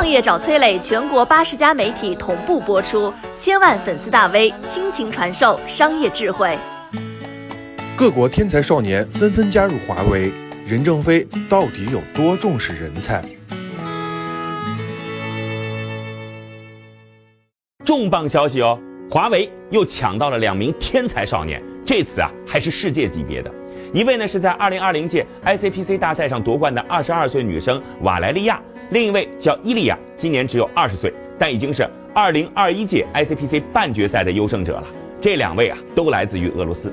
[0.00, 6.56] 创业找崔磊，全国八十家媒体同步播出，千万粉丝大 V 倾情传授商业智慧。
[7.98, 10.32] 各国天才少年纷纷加入华为，
[10.66, 13.22] 任正非到底有多重视人才？
[17.84, 18.80] 重磅消息哦，
[19.10, 23.52] 华为又抢到了两名天才少年，这次啊还是世界级别的。
[23.92, 34.84] 一位呢是在二零二零届 ICPC 大赛上夺冠的二十二岁女生瓦莱利亚，另一位叫伊利亚，今年只有二十岁，但已经是二零二一届 ICPC 半决赛的优胜者了。
[35.20, 36.92] 这两位啊都来自于俄罗斯。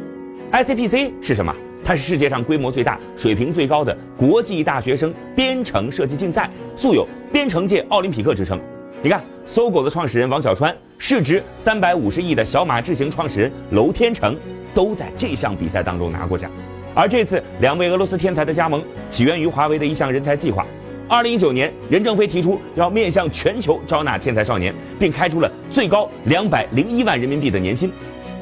[0.52, 1.52] ICPC 是什么？
[1.84, 8.60] 它是世界上规模最大、水平最高的国际大学生编程设计竞赛，素有“编程界奥林匹克”之称。
[9.02, 14.38] 你看，搜狗的创始人王小川，市值三百五十亿的小马智行创始人娄天成，
[14.72, 16.52] 都在这项比赛当中拿过奖。
[16.94, 20.64] 而这次两位俄罗斯天才的加盟，起源于华为的一项人才计划。
[21.10, 27.90] 二零一九年，任正非提出要面向全球招纳天才少年，并开出了最高两百零一万人民币的年薪。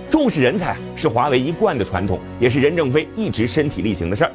[0.09, 4.31] 重视人才是华为一贯的传统，也是任正非一直身体力行的事儿。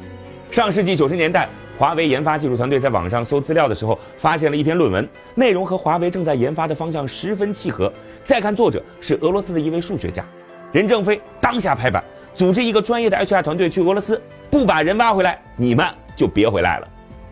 [0.49, 7.91] 上世纪九十年代，华为研发技术团队在网上搜资料的时候，发现了一篇论文，内容和华为正在研发的方向十分契合。
[8.23, 10.25] 再看作者是俄罗斯的一位数学家，
[10.71, 12.01] 任正非当下拍板。
[12.33, 16.87] 组织一个专业的 HR 团队去俄罗斯，不把人挖回来，你们就别回来了。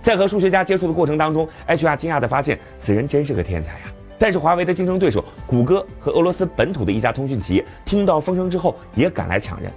[0.09, 3.93] 在和数学家接触的过程当中，HR 惊讶地发现，此人真是个天才啊！
[4.17, 9.71] 但是华为的竞争对手谷歌和俄罗斯本土的一家通讯企业听到风声之后，也赶来抢人，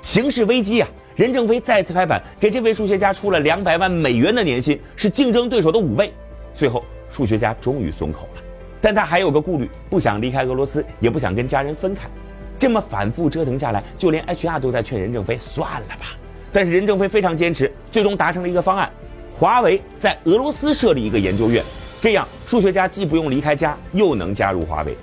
[0.00, 0.88] 形势危机啊！
[1.16, 6.10] 任正非再次拍板，给这位数学家出了两百万美元的年薪，是竞争对手的五倍。
[6.54, 8.42] 最后，数学家终于松口了，
[8.80, 12.08] 但他还有个顾虑，不想离开俄罗斯，也不想跟家人分开。
[12.58, 16.16] 这么反复折腾下来，就连 HR 都在劝任正非算了吧。
[16.50, 18.90] 但是任正非非常坚持，最终达成了一个方案：
[19.36, 21.62] 华为在俄罗斯设立一个研究院，
[22.00, 24.96] 这样数学家既不用离开家，又能加入华为。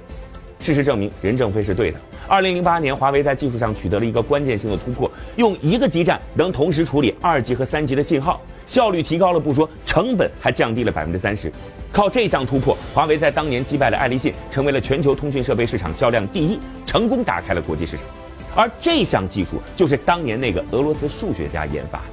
[0.59, 1.99] 事实证明，任正非是对的。
[2.27, 8.39] 二零零八年，华为在技术上取得了一个关键性的突破，用一个基站能同时处理二级和三级的信号。
[8.65, 11.51] 效率提高了不说，成本还降低了百分之三十。
[11.91, 18.05] 靠这项突破，华为在当年击败了爱立信，成为了全球通讯设备市场销量第一，成功打开了国际市场。
[18.55, 22.05] 而这项技术就是当年那个俄罗斯数学家研发的。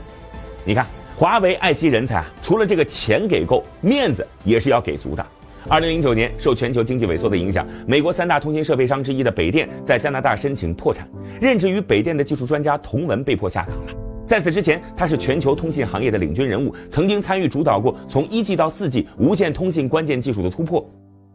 [0.65, 0.85] 你看，
[1.19, 5.27] 华为爱惜人才啊，除了这个钱给够，面子也是要给足的。
[5.69, 11.09] 二零零九年，受全球经济萎缩的影响，美国三大通信设备商之一的北电在加拿大申请破产，
[11.41, 13.93] 任职于北电的技术专家童文被迫下岗了。
[14.29, 20.89] 在此之前，他是全球通信行业的领军人物，曾经参与主导过从一 G 到四 G 无线通信关键技术的突破。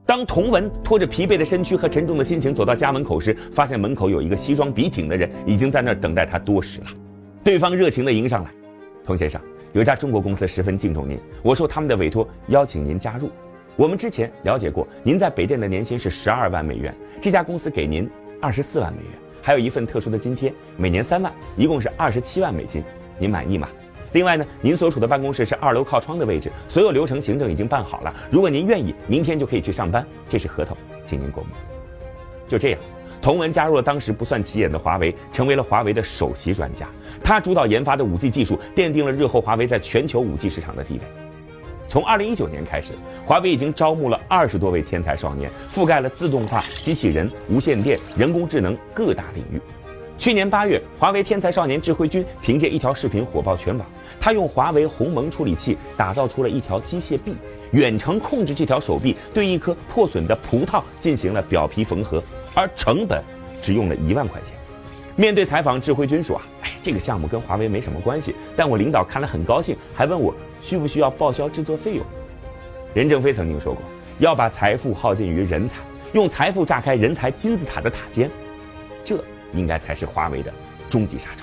[0.05, 6.87] 当童文拖着疲惫的身躯和沉重的心情走到家门口时，发现门口有一个西装笔挺的人已经在那儿等待他多时了。
[7.43, 8.49] 对方热情地迎上来
[9.05, 9.41] ：“童先生，
[9.73, 13.29] 有家中国公司十分敬重您，我受他们的委托邀请您加入。
[13.75, 18.07] 我们之前了解过，您在北电的年薪是十二万美元，这家公司给您
[18.39, 22.83] 二十四万美元。”还有一份特殊的津贴，每年三万，一共是二十七万美金，
[23.17, 23.67] 您满意吗？
[24.11, 28.13] 另外呢，您所处的办公室是二楼靠窗的位置，所有流程行政已经办好了。
[28.29, 30.05] 如果您愿意，明天就可以去上班。
[30.29, 31.49] 这是合同，请您过目。
[32.47, 32.79] 就这样，
[33.23, 36.85] 童文加入了当时不算起眼的华为，成为了华为的首席专家。
[37.23, 40.99] 他主导研发的五 G 技术，奠定了日后华为在全球五 G 市场的地位。
[41.87, 42.91] 从二零一九年开始，
[43.25, 49.61] 华为已经招募了二十多位天才少年，覆盖了自动化、机器人、无线电、人工智能各大领域。
[50.19, 53.87] 去年八月，华为天才少年智慧君凭借一条视频火爆全网。
[54.19, 57.33] 他用华为鸿蒙处理器打造出了一条机械臂，
[57.73, 62.23] 远程控制这条手臂，对一颗破损的葡萄进行了表皮缝合，
[62.55, 63.21] 而成本
[63.61, 64.53] 只用了一万块钱。
[65.15, 70.33] 面对采访，智慧君说：“啊，哎，这个项目跟华为没什么关系，但我领导看了很高兴，还问我。”
[70.63, 72.05] 需不需要报销制作费用？
[72.93, 73.83] 任正非曾经说过，
[74.19, 75.79] 要把财富耗尽于人才，
[76.13, 78.31] 用财富炸开人才金字塔的塔尖，
[79.03, 79.21] 这
[79.53, 80.53] 应该才是华为的
[80.89, 81.42] 终极杀招。